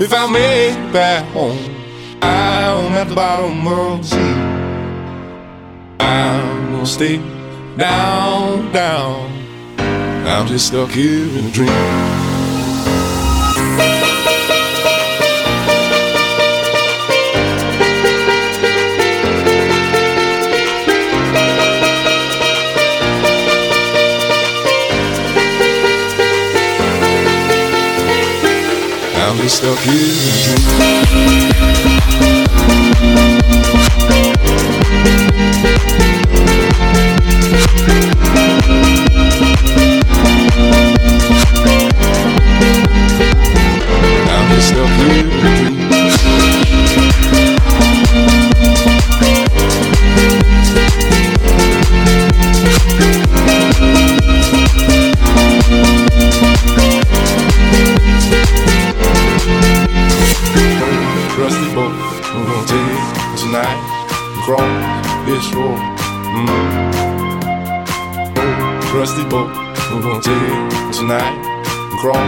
It 0.00 0.92
back 0.92 1.24
home. 1.32 1.58
I'm 2.20 2.92
at 2.94 3.08
the 3.08 3.14
bottom 3.14 3.66
of 3.66 4.02
the 4.02 4.06
sea. 4.06 4.34
I'm 6.00 6.72
gonna 6.72 6.86
stay 6.86 7.18
down, 7.76 8.72
down. 8.72 9.30
I'm 10.26 10.46
just 10.46 10.68
stuck 10.68 10.90
here 10.90 11.28
in 11.38 11.46
a 11.46 11.50
dream. 11.50 12.23
I'm 29.36 29.48
stuck 29.48 29.78
here 29.80 31.04
this 65.26 65.52
road. 65.54 65.78
Mm. 66.36 66.48
Oh, 68.36 68.80
trusty 68.90 69.24
boat, 69.24 69.50
we're 69.90 70.02
gonna 70.02 70.22
take 70.22 70.36
it 70.36 70.92
tonight 70.92 71.34
and 71.90 71.98
cross 71.98 72.22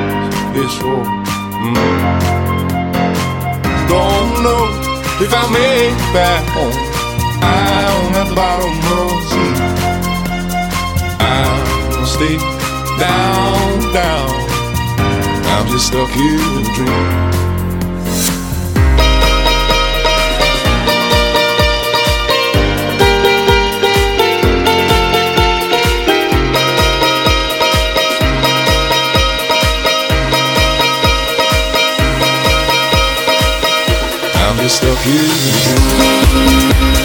this 0.54 0.74
road. 0.82 1.06
Mm. 1.62 1.76
Don't 3.88 4.42
know 4.42 4.62
if 5.20 5.32
I 5.32 5.44
make 5.52 5.92
it 5.92 6.12
back 6.12 6.44
home. 6.56 6.74
I'm 7.42 8.14
at 8.20 8.28
the 8.28 8.34
bottom 8.34 8.72
of 8.96 9.08
the 9.12 9.20
sea. 9.30 9.54
Gonna 11.90 12.06
stay 12.06 12.36
down, 12.98 13.92
down. 13.92 14.30
I'm 15.52 15.66
just 15.68 15.86
stuck 15.88 16.10
here 16.10 16.40
in 16.40 16.64
a 16.64 16.74
dream. 16.74 17.55
Stuck 34.68 34.98
here. 34.98 36.95